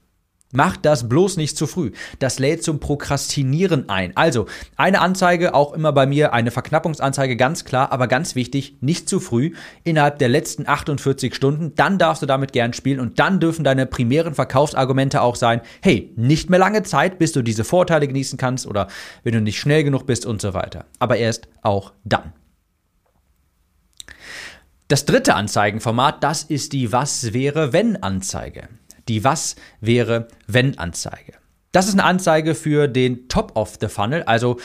Mach 0.57 0.77
das 0.77 1.09
bloß 1.09 1.37
nicht 1.37 1.57
zu 1.57 1.67
früh. 1.67 1.91
Das 2.21 2.39
lädt 2.39 2.63
zum 2.63 2.79
Prokrastinieren 2.79 3.89
ein. 3.89 4.17
Also, 4.17 4.47
eine 4.77 5.01
Anzeige, 5.01 5.53
auch 5.53 5.73
immer 5.73 5.93
bei 5.93 6.07
mir, 6.07 6.33
eine 6.33 6.53
Verknappungsanzeige, 6.53 7.37
ganz 7.37 7.65
klar, 7.65 7.91
aber 7.91 8.07
ganz 8.07 8.37
wichtig, 8.37 8.77
nicht 8.81 9.09
zu 9.09 9.19
früh, 9.19 9.51
innerhalb 9.83 10.21
der 10.21 10.29
letzten 10.29 10.69
48 10.69 11.35
Stunden, 11.35 11.75
dann 11.75 11.99
darfst 11.99 12.23
du 12.23 12.27
damit 12.27 12.53
gern 12.53 12.73
spielen 12.73 13.01
und 13.01 13.19
dann 13.19 13.41
dürfen 13.41 13.65
deine 13.65 13.85
primären 13.85 14.35
Verkaufsargumente 14.35 15.23
auch 15.23 15.35
sein, 15.35 15.61
hey, 15.83 16.13
nicht 16.15 16.51
mehr 16.51 16.61
lange 16.61 16.85
Zeit, 16.85 17.19
bis 17.19 17.33
du 17.33 17.43
diese 17.43 17.65
Vorteile 17.65 18.07
genießen 18.07 18.39
kannst 18.39 18.69
oder 18.69 18.87
wenn 19.25 19.35
du 19.35 19.41
nicht 19.41 19.59
schnell 19.59 19.83
genug 19.83 20.07
bist 20.07 20.25
und 20.25 20.41
so 20.41 20.55
weiter. 20.55 20.85
Aber 21.01 21.17
erst 21.17 21.49
auch 21.63 21.93
dann. 22.05 22.33
Das 24.87 25.05
dritte 25.05 25.35
Anzeigenformat, 25.35 26.23
das 26.23 26.45
ist 26.45 26.73
die 26.75 26.93
Was 26.93 27.33
wäre 27.33 27.73
wenn 27.73 28.01
Anzeige 28.01 28.69
die 29.09 29.25
Was 29.25 29.57
wäre 29.81 30.29
wenn 30.47 30.79
Anzeige. 30.79 31.35
Das 31.73 31.89
ist 31.89 31.95
eine 31.95 32.05
Anzeige 32.05 32.55
für 32.55 32.87
den 32.87 33.29
Top 33.29 33.57
of 33.57 33.79
the 33.81 33.89
Funnel, 33.89 34.23
also 34.23 34.59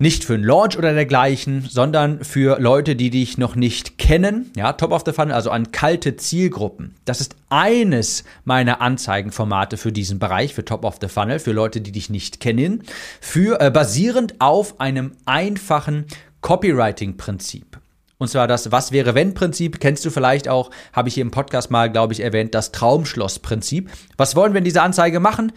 nicht 0.00 0.24
für 0.24 0.34
einen 0.34 0.44
Launch 0.44 0.78
oder 0.78 0.94
dergleichen, 0.94 1.66
sondern 1.68 2.22
für 2.22 2.60
Leute, 2.60 2.94
die 2.94 3.10
dich 3.10 3.36
noch 3.36 3.56
nicht 3.56 3.98
kennen. 3.98 4.52
Ja, 4.56 4.72
Top 4.74 4.92
of 4.92 5.02
the 5.04 5.12
Funnel, 5.12 5.34
also 5.34 5.50
an 5.50 5.72
kalte 5.72 6.14
Zielgruppen. 6.14 6.94
Das 7.04 7.20
ist 7.20 7.34
eines 7.50 8.22
meiner 8.44 8.80
Anzeigenformate 8.80 9.76
für 9.76 9.90
diesen 9.90 10.20
Bereich, 10.20 10.54
für 10.54 10.64
Top 10.64 10.84
of 10.84 10.98
the 11.00 11.08
Funnel, 11.08 11.40
für 11.40 11.50
Leute, 11.50 11.80
die 11.80 11.90
dich 11.90 12.10
nicht 12.10 12.38
kennen, 12.38 12.84
für 13.20 13.60
äh, 13.60 13.72
basierend 13.72 14.40
auf 14.40 14.78
einem 14.80 15.12
einfachen 15.26 16.06
Copywriting-Prinzip. 16.42 17.80
Und 18.18 18.28
zwar 18.28 18.48
das 18.48 18.72
Was 18.72 18.92
wäre 18.92 19.14
wenn 19.14 19.34
Prinzip, 19.34 19.80
kennst 19.80 20.04
du 20.04 20.10
vielleicht 20.10 20.48
auch, 20.48 20.70
habe 20.92 21.08
ich 21.08 21.14
hier 21.14 21.22
im 21.22 21.30
Podcast 21.30 21.70
mal, 21.70 21.90
glaube 21.90 22.12
ich, 22.12 22.20
erwähnt, 22.20 22.54
das 22.54 22.72
Traumschloss-Prinzip. 22.72 23.90
Was 24.16 24.34
wollen 24.36 24.52
wir 24.52 24.58
in 24.58 24.64
dieser 24.64 24.82
Anzeige 24.82 25.20
machen? 25.20 25.52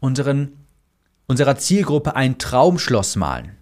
Unseren, 0.00 0.56
unserer 1.28 1.56
Zielgruppe 1.56 2.16
ein 2.16 2.38
Traumschloss 2.38 3.16
malen. 3.16 3.56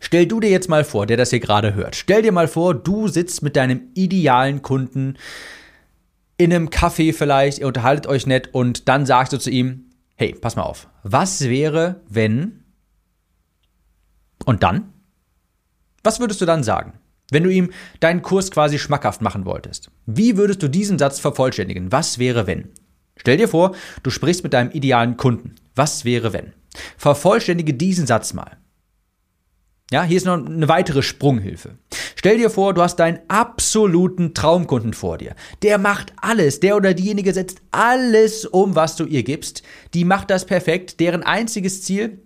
Stell 0.00 0.26
du 0.26 0.40
dir 0.40 0.50
jetzt 0.50 0.68
mal 0.68 0.84
vor, 0.84 1.06
der 1.06 1.16
das 1.16 1.30
hier 1.30 1.40
gerade 1.40 1.74
hört, 1.74 1.96
stell 1.96 2.22
dir 2.22 2.32
mal 2.32 2.48
vor, 2.48 2.74
du 2.74 3.08
sitzt 3.08 3.42
mit 3.42 3.56
deinem 3.56 3.82
idealen 3.94 4.62
Kunden 4.62 5.16
in 6.38 6.52
einem 6.52 6.68
Café 6.68 7.14
vielleicht, 7.14 7.58
ihr 7.58 7.66
unterhaltet 7.66 8.06
euch 8.06 8.26
nett 8.26 8.52
und 8.52 8.88
dann 8.88 9.06
sagst 9.06 9.32
du 9.32 9.38
zu 9.38 9.50
ihm, 9.50 9.86
hey, 10.16 10.34
pass 10.34 10.56
mal 10.56 10.62
auf, 10.62 10.88
was 11.02 11.44
wäre, 11.48 12.02
wenn 12.08 12.64
und 14.44 14.62
dann? 14.62 14.92
Was 16.02 16.20
würdest 16.20 16.40
du 16.40 16.46
dann 16.46 16.62
sagen? 16.62 16.98
Wenn 17.30 17.42
du 17.42 17.50
ihm 17.50 17.70
deinen 18.00 18.22
Kurs 18.22 18.50
quasi 18.50 18.78
schmackhaft 18.78 19.20
machen 19.20 19.44
wolltest, 19.44 19.90
wie 20.06 20.36
würdest 20.36 20.62
du 20.62 20.68
diesen 20.68 20.98
Satz 20.98 21.18
vervollständigen? 21.18 21.90
Was 21.90 22.18
wäre, 22.18 22.46
wenn? 22.46 22.68
Stell 23.16 23.36
dir 23.36 23.48
vor, 23.48 23.74
du 24.02 24.10
sprichst 24.10 24.44
mit 24.44 24.52
deinem 24.52 24.70
idealen 24.70 25.16
Kunden. 25.16 25.56
Was 25.74 26.04
wäre, 26.04 26.32
wenn? 26.32 26.52
Vervollständige 26.96 27.74
diesen 27.74 28.06
Satz 28.06 28.34
mal. 28.34 28.58
Ja, 29.90 30.02
hier 30.02 30.16
ist 30.16 30.26
noch 30.26 30.34
eine 30.34 30.68
weitere 30.68 31.02
Sprunghilfe. 31.02 31.78
Stell 32.16 32.38
dir 32.38 32.50
vor, 32.50 32.74
du 32.74 32.82
hast 32.82 32.96
deinen 32.96 33.20
absoluten 33.28 34.34
Traumkunden 34.34 34.94
vor 34.94 35.16
dir. 35.16 35.36
Der 35.62 35.78
macht 35.78 36.12
alles, 36.20 36.58
der 36.58 36.76
oder 36.76 36.92
diejenige 36.92 37.32
setzt 37.32 37.62
alles 37.70 38.46
um, 38.46 38.74
was 38.74 38.96
du 38.96 39.04
ihr 39.04 39.22
gibst. 39.22 39.62
Die 39.94 40.04
macht 40.04 40.30
das 40.30 40.44
perfekt. 40.44 40.98
Deren 40.98 41.22
einziges 41.22 41.82
Ziel 41.82 42.20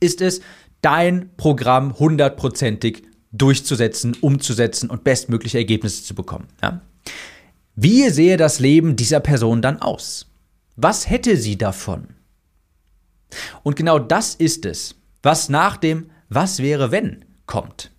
ist 0.00 0.20
es, 0.20 0.42
dein 0.82 1.30
Programm 1.38 1.98
hundertprozentig 1.98 3.04
durchzusetzen, 3.38 4.16
umzusetzen 4.20 4.90
und 4.90 5.04
bestmögliche 5.04 5.58
Ergebnisse 5.58 6.04
zu 6.04 6.14
bekommen. 6.14 6.48
Ja? 6.62 6.80
Wie 7.74 8.08
sehe 8.10 8.36
das 8.36 8.58
Leben 8.60 8.96
dieser 8.96 9.20
Person 9.20 9.62
dann 9.62 9.80
aus? 9.80 10.26
Was 10.76 11.08
hätte 11.08 11.36
sie 11.36 11.56
davon? 11.56 12.08
Und 13.62 13.76
genau 13.76 13.98
das 13.98 14.34
ist 14.34 14.64
es, 14.66 14.94
was 15.22 15.48
nach 15.48 15.76
dem 15.76 16.10
was 16.28 16.60
wäre 16.60 16.90
wenn 16.90 17.24
kommt. 17.46 17.90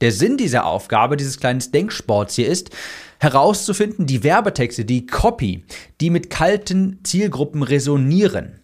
Der 0.00 0.12
Sinn 0.12 0.38
dieser 0.38 0.64
Aufgabe, 0.64 1.16
dieses 1.16 1.38
kleinen 1.38 1.60
Denksports 1.72 2.36
hier 2.36 2.48
ist, 2.48 2.70
herauszufinden, 3.18 4.06
die 4.06 4.24
Werbetexte, 4.24 4.86
die 4.86 5.04
Copy, 5.04 5.64
die 6.00 6.08
mit 6.08 6.30
kalten 6.30 7.00
Zielgruppen 7.04 7.62
resonieren, 7.62 8.59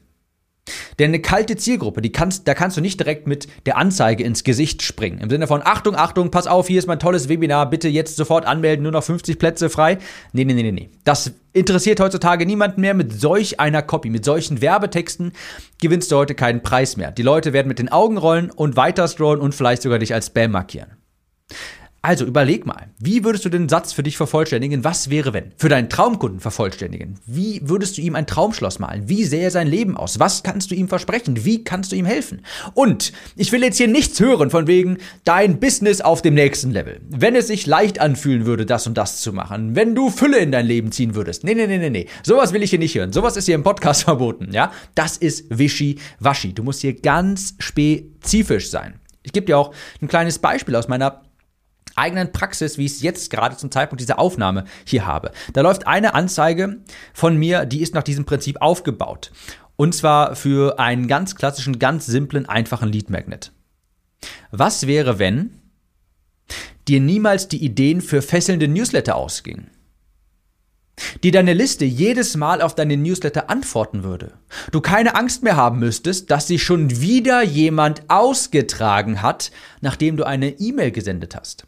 denn 0.98 1.10
eine 1.10 1.20
kalte 1.20 1.56
Zielgruppe, 1.56 2.02
die 2.02 2.12
kannst, 2.12 2.48
da 2.48 2.54
kannst 2.54 2.76
du 2.76 2.80
nicht 2.80 2.98
direkt 2.98 3.26
mit 3.26 3.48
der 3.66 3.76
Anzeige 3.76 4.24
ins 4.24 4.44
Gesicht 4.44 4.82
springen. 4.82 5.18
Im 5.18 5.30
Sinne 5.30 5.46
von 5.46 5.62
Achtung, 5.64 5.94
Achtung, 5.94 6.30
pass 6.30 6.46
auf, 6.46 6.68
hier 6.68 6.78
ist 6.78 6.86
mein 6.86 6.98
tolles 6.98 7.28
Webinar, 7.28 7.68
bitte 7.68 7.88
jetzt 7.88 8.16
sofort 8.16 8.46
anmelden, 8.46 8.82
nur 8.82 8.92
noch 8.92 9.04
50 9.04 9.38
Plätze 9.38 9.68
frei. 9.68 9.98
Nee, 10.32 10.44
nee, 10.44 10.54
nee, 10.54 10.62
nee, 10.62 10.72
nee. 10.72 10.90
Das 11.04 11.32
interessiert 11.52 12.00
heutzutage 12.00 12.46
niemanden 12.46 12.80
mehr. 12.80 12.94
Mit 12.94 13.12
solch 13.12 13.60
einer 13.60 13.82
Copy, 13.82 14.10
mit 14.10 14.24
solchen 14.24 14.60
Werbetexten 14.60 15.32
gewinnst 15.80 16.12
du 16.12 16.16
heute 16.16 16.34
keinen 16.34 16.62
Preis 16.62 16.96
mehr. 16.96 17.12
Die 17.12 17.22
Leute 17.22 17.52
werden 17.52 17.68
mit 17.68 17.78
den 17.78 17.90
Augen 17.90 18.18
rollen 18.18 18.50
und 18.50 18.76
weiter 18.76 19.06
scrollen 19.08 19.40
und 19.40 19.54
vielleicht 19.54 19.82
sogar 19.82 19.98
dich 19.98 20.14
als 20.14 20.26
Spam 20.26 20.52
markieren. 20.52 20.96
Also 22.06 22.24
überleg 22.24 22.66
mal, 22.66 22.90
wie 23.00 23.24
würdest 23.24 23.46
du 23.46 23.48
den 23.48 23.68
Satz 23.68 23.92
für 23.92 24.04
dich 24.04 24.16
vervollständigen? 24.16 24.84
Was 24.84 25.10
wäre, 25.10 25.32
wenn? 25.32 25.50
Für 25.56 25.68
deinen 25.68 25.90
Traumkunden 25.90 26.38
vervollständigen? 26.38 27.18
Wie 27.26 27.60
würdest 27.64 27.98
du 27.98 28.00
ihm 28.00 28.14
ein 28.14 28.28
Traumschloss 28.28 28.78
malen? 28.78 29.08
Wie 29.08 29.24
sähe 29.24 29.50
sein 29.50 29.66
Leben 29.66 29.96
aus? 29.96 30.20
Was 30.20 30.44
kannst 30.44 30.70
du 30.70 30.76
ihm 30.76 30.86
versprechen? 30.86 31.44
Wie 31.44 31.64
kannst 31.64 31.90
du 31.90 31.96
ihm 31.96 32.04
helfen? 32.04 32.42
Und 32.74 33.12
ich 33.34 33.50
will 33.50 33.64
jetzt 33.64 33.78
hier 33.78 33.88
nichts 33.88 34.20
hören 34.20 34.50
von 34.50 34.68
wegen 34.68 34.98
dein 35.24 35.58
Business 35.58 36.00
auf 36.00 36.22
dem 36.22 36.34
nächsten 36.34 36.70
Level. 36.70 37.00
Wenn 37.10 37.34
es 37.34 37.48
sich 37.48 37.66
leicht 37.66 37.98
anfühlen 37.98 38.46
würde, 38.46 38.66
das 38.66 38.86
und 38.86 38.96
das 38.96 39.20
zu 39.20 39.32
machen, 39.32 39.74
wenn 39.74 39.96
du 39.96 40.08
Fülle 40.08 40.38
in 40.38 40.52
dein 40.52 40.66
Leben 40.66 40.92
ziehen 40.92 41.16
würdest. 41.16 41.42
Nee, 41.42 41.54
nee, 41.54 41.66
nee, 41.66 41.78
nee, 41.78 41.90
nee. 41.90 42.06
Sowas 42.22 42.52
will 42.52 42.62
ich 42.62 42.70
hier 42.70 42.78
nicht 42.78 42.94
hören. 42.94 43.12
Sowas 43.12 43.36
ist 43.36 43.46
hier 43.46 43.56
im 43.56 43.64
Podcast 43.64 44.04
verboten, 44.04 44.52
ja? 44.52 44.70
Das 44.94 45.16
ist 45.16 45.46
wischi-waschi. 45.50 46.52
Du 46.52 46.62
musst 46.62 46.82
hier 46.82 46.94
ganz 46.94 47.56
spezifisch 47.58 48.70
sein. 48.70 49.00
Ich 49.24 49.32
gebe 49.32 49.46
dir 49.46 49.58
auch 49.58 49.74
ein 50.00 50.06
kleines 50.06 50.38
Beispiel 50.38 50.76
aus 50.76 50.86
meiner 50.86 51.25
eigenen 51.96 52.32
Praxis, 52.32 52.78
wie 52.78 52.84
ich 52.84 52.92
es 52.92 53.02
jetzt 53.02 53.30
gerade 53.30 53.56
zum 53.56 53.70
Zeitpunkt 53.70 54.00
dieser 54.00 54.18
Aufnahme 54.18 54.64
hier 54.84 55.06
habe. 55.06 55.32
Da 55.52 55.62
läuft 55.62 55.86
eine 55.86 56.14
Anzeige 56.14 56.78
von 57.12 57.36
mir, 57.36 57.66
die 57.66 57.82
ist 57.82 57.94
nach 57.94 58.02
diesem 58.02 58.24
Prinzip 58.24 58.60
aufgebaut. 58.60 59.32
Und 59.76 59.94
zwar 59.94 60.36
für 60.36 60.78
einen 60.78 61.06
ganz 61.08 61.34
klassischen, 61.34 61.78
ganz 61.78 62.06
simplen, 62.06 62.46
einfachen 62.46 62.90
Lead 62.90 63.10
Magnet. 63.10 63.52
Was 64.50 64.86
wäre, 64.86 65.18
wenn 65.18 65.60
dir 66.88 67.00
niemals 67.00 67.48
die 67.48 67.62
Ideen 67.62 68.00
für 68.00 68.22
fesselnde 68.22 68.68
Newsletter 68.68 69.16
ausgingen? 69.16 69.70
die 71.22 71.30
deine 71.30 71.52
Liste 71.52 71.84
jedes 71.84 72.36
Mal 72.36 72.62
auf 72.62 72.74
deine 72.74 72.96
Newsletter 72.96 73.50
antworten 73.50 74.02
würde. 74.02 74.32
Du 74.72 74.80
keine 74.80 75.14
Angst 75.14 75.42
mehr 75.42 75.56
haben 75.56 75.78
müsstest, 75.78 76.30
dass 76.30 76.46
sich 76.46 76.62
schon 76.62 77.00
wieder 77.00 77.42
jemand 77.42 78.08
ausgetragen 78.08 79.22
hat, 79.22 79.50
nachdem 79.80 80.16
du 80.16 80.24
eine 80.24 80.58
E-Mail 80.58 80.92
gesendet 80.92 81.36
hast. 81.36 81.66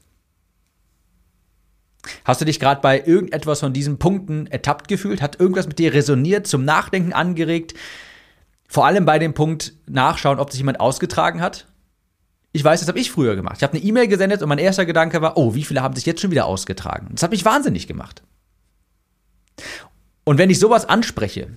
Hast 2.25 2.41
du 2.41 2.45
dich 2.45 2.61
gerade 2.61 2.81
bei 2.81 3.03
irgendetwas 3.05 3.61
von 3.61 3.73
diesen 3.73 3.99
Punkten 3.99 4.47
ertappt 4.47 4.89
gefühlt? 4.89 5.21
Hat 5.21 5.41
irgendwas 5.41 5.67
mit 5.67 5.79
dir 5.79 5.93
resoniert, 5.93 6.47
zum 6.47 6.65
Nachdenken 6.65 7.13
angeregt? 7.13 7.75
Vor 8.69 8.87
allem 8.87 9.05
bei 9.05 9.19
dem 9.19 9.35
Punkt 9.35 9.75
nachschauen, 9.87 10.39
ob 10.39 10.51
sich 10.51 10.61
jemand 10.61 10.81
ausgetragen 10.81 11.41
hat? 11.41 11.67
Ich 12.53 12.65
weiß, 12.65 12.81
das 12.81 12.89
habe 12.89 12.99
ich 12.99 13.11
früher 13.11 13.37
gemacht. 13.37 13.57
Ich 13.59 13.63
habe 13.63 13.75
eine 13.75 13.83
E-Mail 13.83 14.09
gesendet 14.09 14.43
und 14.43 14.49
mein 14.49 14.59
erster 14.59 14.87
Gedanke 14.87 15.21
war, 15.21 15.37
oh, 15.37 15.55
wie 15.55 15.65
viele 15.65 15.83
haben 15.83 15.95
sich 15.95 16.07
jetzt 16.07 16.21
schon 16.21 16.31
wieder 16.31 16.47
ausgetragen? 16.47 17.09
Das 17.13 17.23
hat 17.23 17.31
mich 17.31 17.45
wahnsinnig 17.45 17.87
gemacht. 17.87 18.23
Und 20.25 20.39
wenn 20.39 20.51
ich 20.51 20.59
sowas 20.59 20.89
anspreche, 20.89 21.49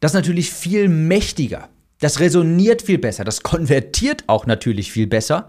das 0.00 0.12
ist 0.12 0.16
natürlich 0.16 0.50
viel 0.50 0.88
mächtiger. 0.88 1.68
Das 2.00 2.20
resoniert 2.20 2.82
viel 2.82 2.98
besser. 2.98 3.24
Das 3.24 3.42
konvertiert 3.42 4.24
auch 4.26 4.46
natürlich 4.46 4.90
viel 4.90 5.06
besser, 5.06 5.46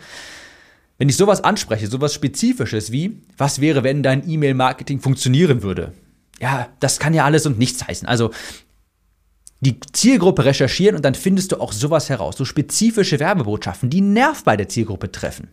wenn 1.01 1.09
ich 1.09 1.17
sowas 1.17 1.43
anspreche, 1.43 1.87
sowas 1.87 2.13
Spezifisches 2.13 2.91
wie, 2.91 3.23
was 3.35 3.59
wäre, 3.59 3.83
wenn 3.83 4.03
dein 4.03 4.29
E-Mail-Marketing 4.29 4.99
funktionieren 4.99 5.63
würde? 5.63 5.93
Ja, 6.39 6.69
das 6.79 6.99
kann 6.99 7.15
ja 7.15 7.25
alles 7.25 7.47
und 7.47 7.57
nichts 7.57 7.87
heißen. 7.87 8.07
Also 8.07 8.29
die 9.61 9.79
Zielgruppe 9.93 10.45
recherchieren 10.45 10.95
und 10.95 11.03
dann 11.03 11.15
findest 11.15 11.53
du 11.53 11.59
auch 11.59 11.73
sowas 11.73 12.09
heraus. 12.09 12.37
So 12.37 12.45
spezifische 12.45 13.19
Werbebotschaften, 13.19 13.89
die 13.89 14.01
Nerv 14.01 14.43
bei 14.43 14.55
der 14.55 14.69
Zielgruppe 14.69 15.11
treffen. 15.11 15.47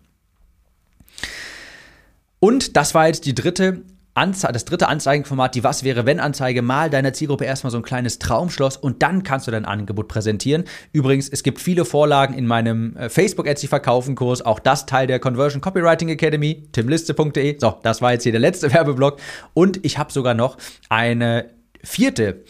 Und 2.40 2.76
das 2.76 2.94
war 2.94 3.06
jetzt 3.06 3.24
die 3.24 3.34
dritte 3.34 3.80
Anze 4.18 4.48
das 4.52 4.64
dritte 4.64 4.88
Anzeigenformat, 4.88 5.54
die 5.54 5.62
Was 5.64 5.84
wäre 5.84 6.04
wenn 6.04 6.18
Anzeige, 6.18 6.60
mal 6.60 6.90
deiner 6.90 7.12
Zielgruppe 7.12 7.44
erstmal 7.44 7.70
so 7.70 7.76
ein 7.78 7.84
kleines 7.84 8.18
Traumschloss 8.18 8.76
und 8.76 9.02
dann 9.02 9.22
kannst 9.22 9.46
du 9.46 9.52
dein 9.52 9.64
Angebot 9.64 10.08
präsentieren. 10.08 10.64
Übrigens, 10.92 11.28
es 11.28 11.44
gibt 11.44 11.60
viele 11.60 11.84
Vorlagen 11.84 12.34
in 12.34 12.46
meinem 12.46 12.96
äh, 12.96 13.08
Facebook 13.08 13.46
Etsy 13.46 13.68
Verkaufen 13.68 14.16
Kurs, 14.16 14.42
auch 14.42 14.58
das 14.58 14.86
Teil 14.86 15.06
der 15.06 15.20
Conversion 15.20 15.60
Copywriting 15.60 16.08
Academy, 16.08 16.68
timliste.de. 16.72 17.58
So, 17.60 17.76
das 17.82 18.02
war 18.02 18.12
jetzt 18.12 18.24
hier 18.24 18.32
der 18.32 18.40
letzte 18.40 18.72
Werbeblock 18.74 19.20
und 19.54 19.84
ich 19.84 19.98
habe 19.98 20.12
sogar 20.12 20.34
noch 20.34 20.56
eine 20.88 21.50
vierte 21.84 22.42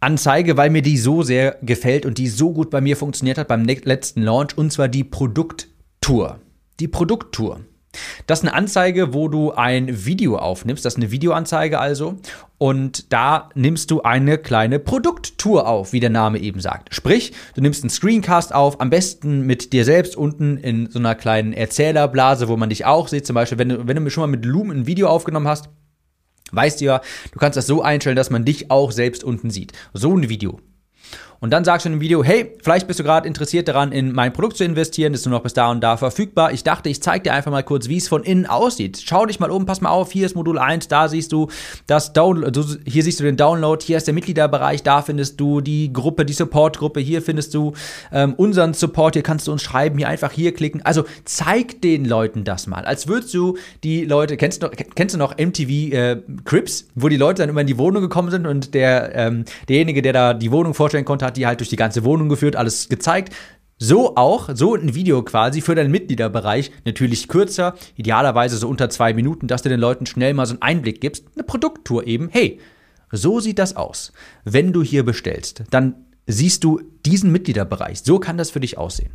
Anzeige, 0.00 0.56
weil 0.56 0.68
mir 0.68 0.82
die 0.82 0.98
so 0.98 1.22
sehr 1.22 1.56
gefällt 1.62 2.04
und 2.04 2.18
die 2.18 2.28
so 2.28 2.52
gut 2.52 2.70
bei 2.70 2.80
mir 2.80 2.98
funktioniert 2.98 3.38
hat 3.38 3.48
beim 3.48 3.64
letzten 3.64 4.22
Launch 4.22 4.58
und 4.58 4.72
zwar 4.72 4.88
die 4.88 5.04
Produkttour. 5.04 6.40
Die 6.80 6.88
Produkttour. 6.88 7.60
Das 8.26 8.40
ist 8.40 8.44
eine 8.44 8.54
Anzeige, 8.54 9.14
wo 9.14 9.28
du 9.28 9.52
ein 9.52 10.04
Video 10.04 10.36
aufnimmst. 10.36 10.84
Das 10.84 10.94
ist 10.94 10.98
eine 10.98 11.10
Videoanzeige 11.10 11.78
also. 11.78 12.16
Und 12.58 13.12
da 13.12 13.50
nimmst 13.54 13.90
du 13.90 14.02
eine 14.02 14.38
kleine 14.38 14.78
Produkttour 14.78 15.66
auf, 15.66 15.92
wie 15.92 16.00
der 16.00 16.10
Name 16.10 16.38
eben 16.38 16.60
sagt. 16.60 16.94
Sprich, 16.94 17.32
du 17.54 17.60
nimmst 17.60 17.82
einen 17.82 17.90
Screencast 17.90 18.54
auf, 18.54 18.80
am 18.80 18.90
besten 18.90 19.46
mit 19.46 19.72
dir 19.72 19.84
selbst 19.84 20.16
unten 20.16 20.56
in 20.56 20.88
so 20.88 20.98
einer 20.98 21.14
kleinen 21.14 21.52
Erzählerblase, 21.52 22.48
wo 22.48 22.56
man 22.56 22.68
dich 22.68 22.84
auch 22.84 23.08
sieht. 23.08 23.26
Zum 23.26 23.34
Beispiel, 23.34 23.58
wenn 23.58 23.68
du, 23.68 23.86
wenn 23.88 24.02
du 24.02 24.10
schon 24.10 24.22
mal 24.22 24.28
mit 24.28 24.44
Loom 24.44 24.70
ein 24.70 24.86
Video 24.86 25.08
aufgenommen 25.08 25.48
hast, 25.48 25.68
weißt 26.52 26.80
du 26.80 26.84
ja, 26.84 27.00
du 27.32 27.38
kannst 27.38 27.56
das 27.56 27.66
so 27.66 27.82
einstellen, 27.82 28.16
dass 28.16 28.30
man 28.30 28.44
dich 28.44 28.70
auch 28.70 28.92
selbst 28.92 29.24
unten 29.24 29.50
sieht. 29.50 29.72
So 29.92 30.16
ein 30.16 30.28
Video. 30.28 30.60
Und 31.42 31.50
dann 31.50 31.64
sagst 31.64 31.84
du 31.84 31.88
in 31.88 31.96
dem 31.96 32.00
Video, 32.00 32.22
hey, 32.22 32.56
vielleicht 32.62 32.86
bist 32.86 33.00
du 33.00 33.02
gerade 33.02 33.26
interessiert 33.26 33.66
daran, 33.66 33.90
in 33.90 34.12
mein 34.12 34.32
Produkt 34.32 34.56
zu 34.56 34.62
investieren, 34.62 35.12
ist 35.12 35.26
nur 35.26 35.34
noch 35.34 35.42
bis 35.42 35.52
da 35.52 35.72
und 35.72 35.80
da 35.80 35.96
verfügbar. 35.96 36.52
Ich 36.52 36.62
dachte, 36.62 36.88
ich 36.88 37.02
zeige 37.02 37.24
dir 37.24 37.32
einfach 37.32 37.50
mal 37.50 37.64
kurz, 37.64 37.88
wie 37.88 37.96
es 37.96 38.06
von 38.06 38.22
innen 38.22 38.46
aussieht. 38.46 39.02
Schau 39.04 39.26
dich 39.26 39.40
mal 39.40 39.50
um, 39.50 39.66
pass 39.66 39.80
mal 39.80 39.90
auf, 39.90 40.12
hier 40.12 40.24
ist 40.24 40.36
Modul 40.36 40.56
1, 40.56 40.86
da 40.86 41.08
siehst 41.08 41.32
du 41.32 41.48
das 41.88 42.12
Download, 42.12 42.60
hier 42.86 43.02
siehst 43.02 43.18
du 43.18 43.24
den 43.24 43.36
Download, 43.36 43.84
hier 43.84 43.96
ist 43.96 44.06
der 44.06 44.14
Mitgliederbereich, 44.14 44.84
da 44.84 45.02
findest 45.02 45.40
du 45.40 45.60
die 45.60 45.92
Gruppe, 45.92 46.24
die 46.24 46.32
Support-Gruppe, 46.32 47.00
hier 47.00 47.22
findest 47.22 47.54
du 47.54 47.72
ähm, 48.12 48.34
unseren 48.34 48.72
Support, 48.72 49.16
hier 49.16 49.24
kannst 49.24 49.48
du 49.48 49.52
uns 49.52 49.62
schreiben, 49.62 49.98
hier 49.98 50.06
einfach 50.06 50.30
hier 50.30 50.54
klicken. 50.54 50.82
Also 50.82 51.06
zeig 51.24 51.82
den 51.82 52.04
Leuten 52.04 52.44
das 52.44 52.68
mal, 52.68 52.84
als 52.84 53.08
würdest 53.08 53.34
du 53.34 53.56
die 53.82 54.04
Leute, 54.04 54.36
kennst 54.36 54.62
du, 54.62 54.68
kennst 54.68 55.16
du 55.16 55.18
noch 55.18 55.36
MTV 55.36 55.68
äh, 55.68 56.22
Crips, 56.44 56.86
wo 56.94 57.08
die 57.08 57.16
Leute 57.16 57.42
dann 57.42 57.48
immer 57.48 57.62
in 57.62 57.66
die 57.66 57.78
Wohnung 57.78 58.00
gekommen 58.00 58.30
sind 58.30 58.46
und 58.46 58.74
der, 58.74 59.12
ähm, 59.16 59.44
derjenige, 59.68 60.02
der 60.02 60.12
da 60.12 60.34
die 60.34 60.52
Wohnung 60.52 60.72
vorstellen 60.72 61.04
konnte, 61.04 61.31
hat 61.32 61.36
die 61.38 61.46
halt 61.46 61.60
durch 61.60 61.70
die 61.70 61.76
ganze 61.76 62.04
Wohnung 62.04 62.28
geführt, 62.28 62.56
alles 62.56 62.88
gezeigt. 62.88 63.34
So 63.78 64.16
auch, 64.16 64.50
so 64.54 64.74
ein 64.74 64.94
Video 64.94 65.22
quasi 65.22 65.60
für 65.60 65.74
deinen 65.74 65.90
Mitgliederbereich, 65.90 66.70
natürlich 66.84 67.26
kürzer, 67.26 67.74
idealerweise 67.96 68.56
so 68.56 68.68
unter 68.68 68.90
zwei 68.90 69.12
Minuten, 69.12 69.48
dass 69.48 69.62
du 69.62 69.68
den 69.68 69.80
Leuten 69.80 70.06
schnell 70.06 70.34
mal 70.34 70.46
so 70.46 70.52
einen 70.52 70.62
Einblick 70.62 71.00
gibst. 71.00 71.24
Eine 71.34 71.42
Produkttour 71.42 72.06
eben. 72.06 72.28
Hey, 72.30 72.60
so 73.10 73.40
sieht 73.40 73.58
das 73.58 73.74
aus. 73.74 74.12
Wenn 74.44 74.72
du 74.72 74.82
hier 74.82 75.04
bestellst, 75.04 75.64
dann 75.70 75.94
siehst 76.26 76.62
du 76.64 76.80
diesen 77.04 77.32
Mitgliederbereich. 77.32 78.02
So 78.02 78.18
kann 78.18 78.38
das 78.38 78.50
für 78.50 78.60
dich 78.60 78.78
aussehen. 78.78 79.10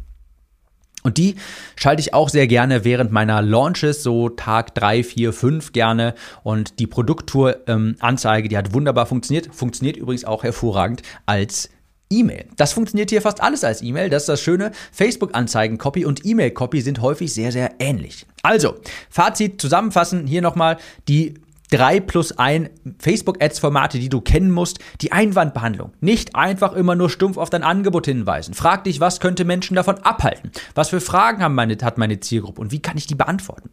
Und 1.04 1.18
die 1.18 1.36
schalte 1.78 2.02
ich 2.02 2.14
auch 2.14 2.28
sehr 2.28 2.48
gerne 2.48 2.84
während 2.84 3.14
meiner 3.14 3.42
Launches, 3.42 4.04
so 4.04 4.28
Tag 4.28 4.76
3, 4.76 5.04
4, 5.04 5.32
5 5.32 5.72
gerne. 5.72 6.16
Und 6.44 6.80
die 6.80 6.88
Produkttour-Anzeige, 6.88 8.46
ähm, 8.48 8.50
die 8.50 8.58
hat 8.58 8.74
wunderbar 8.74 9.06
funktioniert. 9.06 9.48
Funktioniert 9.56 9.96
übrigens 9.96 10.26
auch 10.26 10.44
hervorragend 10.44 11.04
als 11.26 11.70
E-Mail. 12.10 12.46
Das 12.56 12.74
funktioniert 12.74 13.10
hier 13.10 13.22
fast 13.22 13.42
alles 13.42 13.64
als 13.64 13.82
E-Mail. 13.82 14.10
Das 14.10 14.24
ist 14.24 14.30
das 14.30 14.42
Schöne. 14.42 14.72
Facebook-Anzeigen-Copy 14.92 16.06
und 16.06 16.26
E-Mail-Copy 16.26 16.82
sind 16.82 17.02
häufig 17.02 17.34
sehr, 17.34 17.52
sehr 17.52 17.72
ähnlich. 17.80 18.26
Also, 18.44 18.76
Fazit 19.10 19.60
zusammenfassen. 19.60 20.28
Hier 20.28 20.42
nochmal 20.42 20.78
die 21.08 21.36
drei 21.72 22.00
plus 22.00 22.38
ein 22.38 22.70
Facebook-Ads-Formate, 23.00 24.00
die 24.00 24.10
du 24.10 24.22
kennen 24.22 24.52
musst. 24.52 24.80
Die 25.02 25.12
Einwandbehandlung. 25.12 25.94
Nicht 26.00 26.36
einfach 26.36 26.74
immer 26.74 26.96
nur 26.96 27.10
stumpf 27.10 27.38
auf 27.38 27.50
dein 27.50 27.64
Angebot 27.64 28.06
hinweisen. 28.06 28.54
Frag 28.54 28.84
dich, 28.84 29.00
was 29.00 29.20
könnte 29.20 29.46
Menschen 29.46 29.76
davon 29.76 29.98
abhalten? 30.00 30.52
Was 30.76 30.90
für 30.90 31.02
Fragen 31.02 31.42
haben 31.42 31.56
meine, 31.56 31.78
hat 31.82 31.98
meine 31.98 32.20
Zielgruppe 32.20 32.62
und 32.62 32.72
wie 32.72 32.82
kann 32.82 32.98
ich 32.98 33.08
die 33.08 33.16
beantworten? 33.16 33.70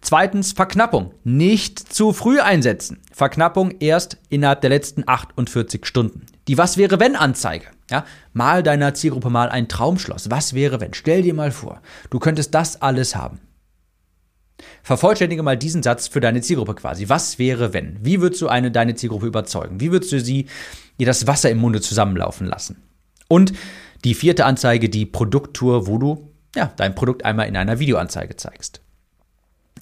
Zweitens, 0.00 0.52
Verknappung. 0.52 1.12
Nicht 1.24 1.78
zu 1.78 2.12
früh 2.12 2.40
einsetzen. 2.40 3.00
Verknappung 3.12 3.72
erst 3.80 4.18
innerhalb 4.28 4.60
der 4.60 4.70
letzten 4.70 5.04
48 5.06 5.86
Stunden. 5.86 6.26
Die 6.48 6.58
Was 6.58 6.76
wäre 6.76 7.00
wenn 7.00 7.16
Anzeige. 7.16 7.66
Ja, 7.90 8.04
mal 8.32 8.62
deiner 8.62 8.94
Zielgruppe 8.94 9.30
mal 9.30 9.48
ein 9.48 9.68
Traumschloss. 9.68 10.30
Was 10.30 10.54
wäre 10.54 10.80
wenn? 10.80 10.94
Stell 10.94 11.22
dir 11.22 11.34
mal 11.34 11.50
vor, 11.50 11.80
du 12.10 12.20
könntest 12.20 12.54
das 12.54 12.80
alles 12.80 13.16
haben. 13.16 13.40
Vervollständige 14.82 15.42
mal 15.42 15.56
diesen 15.56 15.82
Satz 15.82 16.08
für 16.08 16.20
deine 16.20 16.40
Zielgruppe 16.40 16.74
quasi. 16.74 17.08
Was 17.08 17.38
wäre 17.38 17.72
wenn? 17.72 17.98
Wie 18.02 18.20
würdest 18.20 18.42
du 18.42 18.48
eine 18.48 18.70
deine 18.70 18.94
Zielgruppe 18.94 19.26
überzeugen? 19.26 19.80
Wie 19.80 19.92
würdest 19.92 20.12
du 20.12 20.20
sie 20.20 20.46
ihr 20.98 21.06
das 21.06 21.26
Wasser 21.26 21.50
im 21.50 21.58
Munde 21.58 21.80
zusammenlaufen 21.80 22.46
lassen? 22.46 22.82
Und 23.28 23.52
die 24.04 24.14
vierte 24.14 24.44
Anzeige, 24.44 24.88
die 24.88 25.06
Produkttour, 25.06 25.86
wo 25.86 25.98
du 25.98 26.30
ja, 26.56 26.72
dein 26.76 26.94
Produkt 26.94 27.24
einmal 27.24 27.48
in 27.48 27.56
einer 27.56 27.78
Videoanzeige 27.78 28.36
zeigst. 28.36 28.80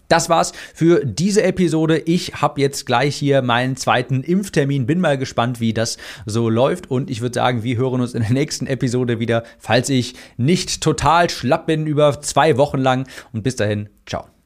Das 0.08 0.30
war's 0.30 0.52
für 0.74 1.04
diese 1.04 1.42
Episode. 1.42 1.98
Ich 1.98 2.40
habe 2.40 2.62
jetzt 2.62 2.86
gleich 2.86 3.14
hier 3.14 3.42
meinen 3.42 3.76
zweiten 3.76 4.22
Impftermin. 4.22 4.86
Bin 4.86 5.00
mal 5.00 5.18
gespannt, 5.18 5.60
wie 5.60 5.74
das 5.74 5.98
so 6.24 6.48
läuft. 6.48 6.90
Und 6.90 7.10
ich 7.10 7.20
würde 7.20 7.34
sagen, 7.34 7.62
wir 7.62 7.76
hören 7.76 8.00
uns 8.00 8.14
in 8.14 8.22
der 8.22 8.32
nächsten 8.32 8.66
Episode 8.66 9.20
wieder, 9.20 9.44
falls 9.58 9.90
ich 9.90 10.14
nicht 10.38 10.80
total 10.80 11.28
schlapp 11.28 11.66
bin 11.66 11.86
über 11.86 12.22
zwei 12.22 12.56
Wochen 12.56 12.78
lang. 12.78 13.06
Und 13.34 13.42
bis 13.42 13.56
dahin, 13.56 13.90
ciao. 14.06 14.37